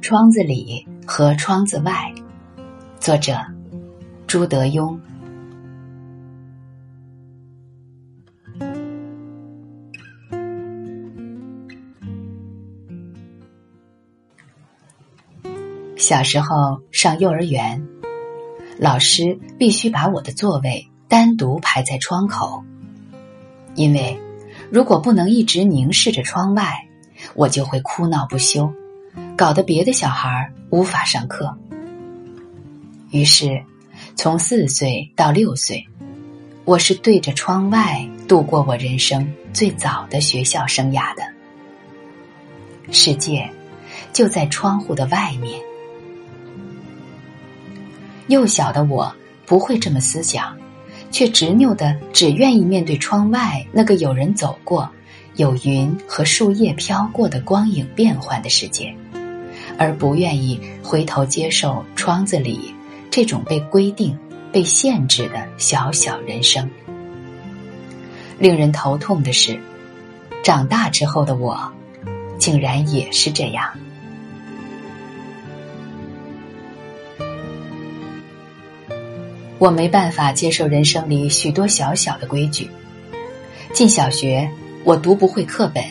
[0.00, 2.12] 窗子里和窗子外，
[2.98, 3.36] 作者
[4.26, 4.98] 朱德庸。
[15.98, 17.86] 小时候上幼儿园，
[18.78, 22.64] 老师必须把我的座位单独排在窗口，
[23.74, 24.18] 因为
[24.72, 26.88] 如果不能一直凝视着窗外，
[27.34, 28.72] 我就会哭闹不休。
[29.40, 31.56] 搞得别的小孩无法上课。
[33.10, 33.58] 于是，
[34.14, 35.82] 从四岁到六岁，
[36.66, 41.22] 我是对着窗外度过我人生最早的学校生涯的。
[42.92, 43.48] 世界
[44.12, 45.58] 就在窗户的外面。
[48.26, 49.10] 幼小的我
[49.46, 50.54] 不会这么思想，
[51.10, 54.86] 却执拗的只愿意面对窗外那个有人走过、
[55.36, 58.94] 有云和树叶飘过的光影变幻的世界。
[59.80, 62.74] 而不愿意回头接受窗子里
[63.10, 64.14] 这种被规定、
[64.52, 66.68] 被限制的小小人生。
[68.38, 69.58] 令人头痛的是，
[70.44, 71.58] 长大之后的我，
[72.38, 73.70] 竟然也是这样。
[79.56, 82.68] 我没办法接受人生里许多小小的规矩。
[83.72, 84.46] 进小学，
[84.84, 85.82] 我读不会课本，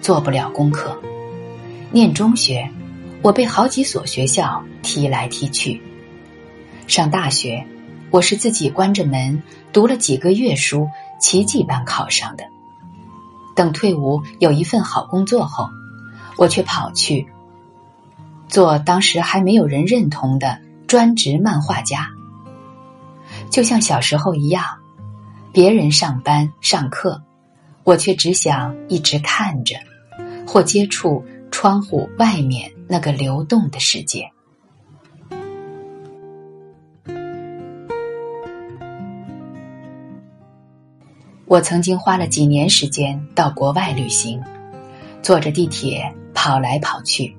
[0.00, 0.90] 做不了功课；
[1.92, 2.68] 念中学。
[3.22, 5.82] 我被好几所学校踢来踢去。
[6.86, 7.66] 上大学，
[8.10, 10.88] 我是自己关着门读了几个月书，
[11.20, 12.44] 奇迹般考上的。
[13.56, 15.68] 等退伍有一份好工作后，
[16.36, 17.26] 我却跑去
[18.46, 22.08] 做当时还没有人认同的专职漫画家。
[23.50, 24.64] 就像小时候一样，
[25.52, 27.20] 别人上班上课，
[27.82, 29.74] 我却只想一直看着，
[30.46, 32.70] 或接触窗户外面。
[32.90, 34.26] 那个流动的世界。
[41.44, 44.42] 我曾经花了几年时间到国外旅行，
[45.20, 47.36] 坐着地铁跑来跑去，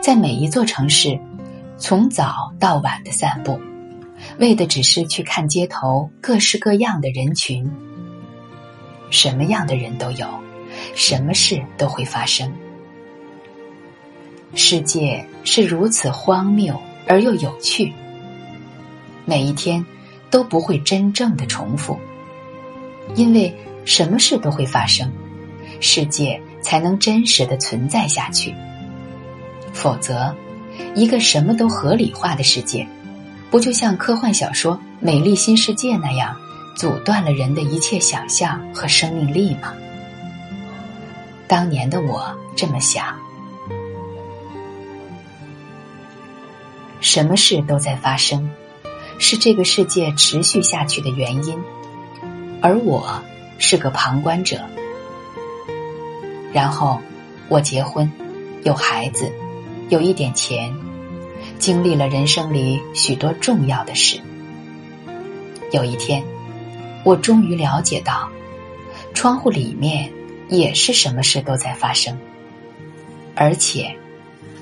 [0.00, 1.16] 在每一座城市，
[1.76, 3.56] 从早到晚的散步，
[4.40, 7.70] 为的只是去看街头各式各样的人群。
[9.10, 10.26] 什么样的人都有，
[10.96, 12.52] 什么事都会发生。
[14.58, 16.74] 世界是如此荒谬
[17.06, 17.92] 而又有趣，
[19.26, 19.84] 每一天
[20.30, 21.98] 都不会真正的重复，
[23.14, 25.12] 因为什么事都会发生，
[25.78, 28.54] 世界才能真实的存在下去。
[29.74, 30.34] 否则，
[30.94, 32.88] 一个什么都合理化的世界，
[33.50, 36.34] 不就像科幻小说《美丽新世界》那样，
[36.74, 39.74] 阻断了人的一切想象和生命力吗？
[41.46, 43.14] 当年的我这么想。
[47.00, 48.50] 什么事都在发生，
[49.18, 51.58] 是这个世界持续下去的原因，
[52.60, 53.22] 而我
[53.58, 54.60] 是个旁观者。
[56.52, 57.00] 然后
[57.48, 58.10] 我结婚，
[58.64, 59.30] 有孩子，
[59.88, 60.74] 有一点钱，
[61.58, 64.18] 经历了人生里许多重要的事。
[65.72, 66.24] 有一天，
[67.04, 68.28] 我终于了解到，
[69.12, 70.10] 窗户里面
[70.48, 72.18] 也是什么事都在发生，
[73.34, 73.94] 而且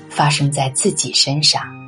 [0.09, 1.84] 发生在自己身上。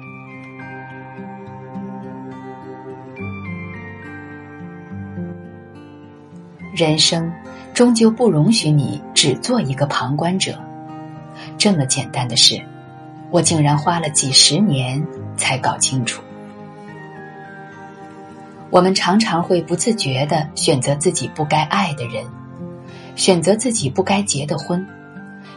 [6.77, 7.33] 人生
[7.73, 10.55] 终究不容许你只做一个旁观者。
[11.57, 12.61] 这么简单的事，
[13.31, 15.03] 我竟然花了几十年
[15.35, 16.21] 才搞清楚。
[18.69, 22.23] 我们常常会不自觉的选择自己不该爱的人，
[23.15, 24.85] 选择自己不该结的婚，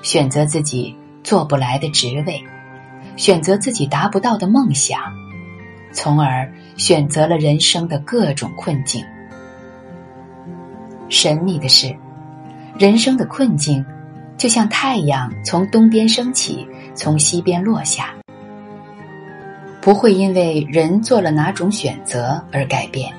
[0.01, 2.43] 选择自己做不来的职位，
[3.17, 4.99] 选择自己达不到的梦想，
[5.93, 9.05] 从而选择了人生的各种困境。
[11.11, 11.95] 神秘的是，
[12.79, 13.85] 人生的困境，
[14.37, 16.65] 就像太阳从东边升起，
[16.95, 18.15] 从西边落下，
[19.81, 23.13] 不会因为人做了哪种选择而改变。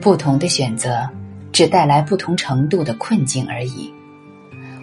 [0.00, 1.08] 不同的选择，
[1.52, 3.94] 只带来不同程度的困境而已。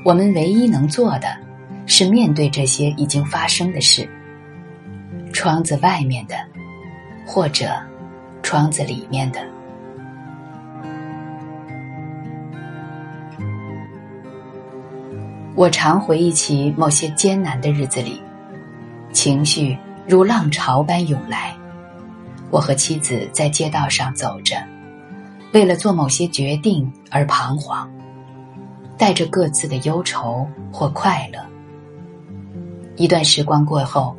[0.06, 1.28] 我们唯一能做的，
[1.86, 4.08] 是面对这些已经发生的事。
[5.34, 6.36] 窗子外面的，
[7.26, 7.72] 或者
[8.42, 9.57] 窗子里面的。
[15.58, 18.22] 我常回忆起某些艰难的日子里，
[19.12, 19.76] 情绪
[20.08, 21.52] 如浪潮般涌来。
[22.52, 24.56] 我和妻子在街道上走着，
[25.54, 27.90] 为了做某些决定而彷徨，
[29.00, 31.40] 带着各自的忧愁或快乐。
[32.96, 34.16] 一段时光过后，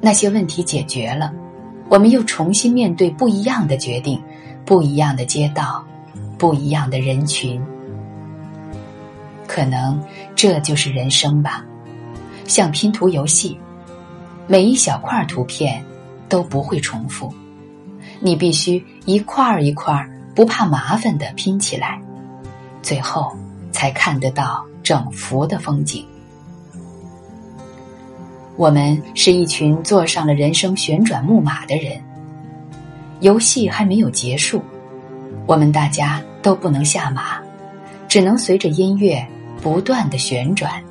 [0.00, 1.32] 那些问题解决了，
[1.88, 4.20] 我们又重新面对不一样的决定，
[4.64, 5.84] 不一样的街道，
[6.36, 7.62] 不一样的人群。
[9.50, 10.00] 可能
[10.36, 11.64] 这就是人生吧，
[12.46, 13.58] 像拼图游戏，
[14.46, 15.84] 每一小块图片
[16.28, 17.34] 都不会重复，
[18.20, 22.00] 你必须一块儿一块儿不怕麻烦的拼起来，
[22.80, 23.36] 最后
[23.72, 26.06] 才看得到整幅的风景。
[28.56, 32.00] 我们是一群坐上了人生旋转木马的人，
[33.18, 34.62] 游戏还没有结束，
[35.44, 37.40] 我们大家都不能下马，
[38.06, 39.26] 只能随着音乐。
[39.62, 40.82] 不断的旋转，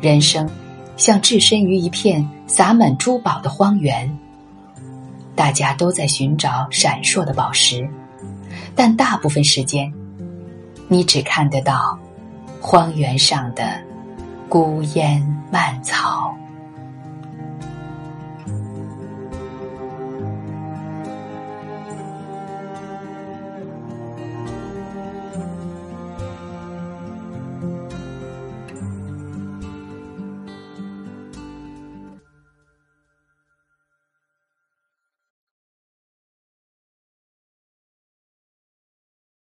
[0.00, 0.48] 人生
[0.96, 4.18] 像置身于一片洒满珠宝的荒原，
[5.34, 7.88] 大家都在寻找闪烁的宝石，
[8.74, 9.92] 但大部分时间，
[10.88, 11.98] 你只看得到
[12.60, 13.80] 荒原上的
[14.48, 16.34] 孤烟蔓草。